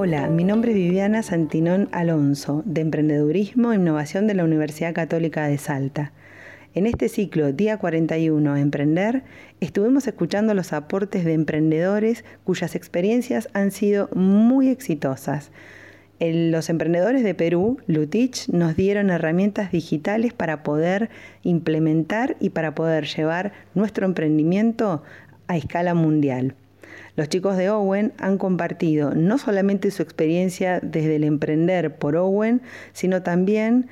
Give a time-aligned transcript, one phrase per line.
[0.00, 5.48] Hola, mi nombre es Viviana Santinón Alonso, de Emprendedurismo e Innovación de la Universidad Católica
[5.48, 6.12] de Salta.
[6.72, 9.24] En este ciclo Día 41 Emprender,
[9.58, 15.50] estuvimos escuchando los aportes de emprendedores cuyas experiencias han sido muy exitosas.
[16.20, 21.10] los emprendedores de Perú, Lutich, nos dieron herramientas digitales para poder
[21.42, 25.02] implementar y para poder llevar nuestro emprendimiento
[25.48, 26.54] a escala mundial.
[27.16, 32.62] Los chicos de Owen han compartido no solamente su experiencia desde el emprender por Owen,
[32.92, 33.88] sino también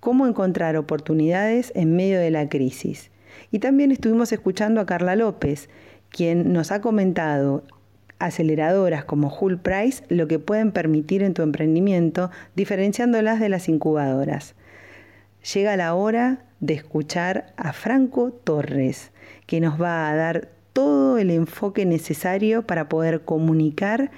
[0.00, 3.10] cómo encontrar oportunidades en medio de la crisis.
[3.50, 5.68] Y también estuvimos escuchando a Carla López,
[6.10, 7.64] quien nos ha comentado
[8.18, 14.54] aceleradoras como Hull Price lo que pueden permitir en tu emprendimiento, diferenciándolas de las incubadoras.
[15.54, 19.12] Llega la hora de escuchar a Franco Torres,
[19.46, 24.10] que nos va a dar todo el enfoque necesario para poder comunicar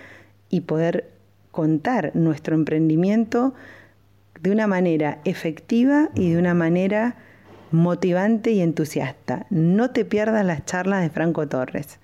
[0.50, 1.08] y poder
[1.52, 3.54] contar nuestro emprendimiento
[4.40, 7.14] de una manera efectiva y de una manera
[7.70, 9.46] motivante y entusiasta.
[9.50, 11.98] No te pierdas las charlas de Franco Torres.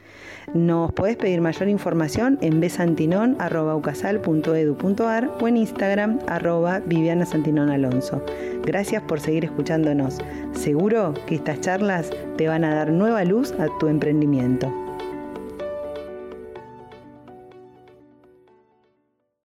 [0.53, 8.23] Nos podés pedir mayor información en besantinon.ucasal.edu.ar o en Instagram arroba Viviana Santinón Alonso.
[8.65, 10.19] Gracias por seguir escuchándonos.
[10.53, 14.84] Seguro que estas charlas te van a dar nueva luz a tu emprendimiento.